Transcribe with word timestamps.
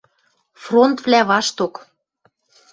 Фронтвлӓ 0.61 1.21
вашток 1.29 1.73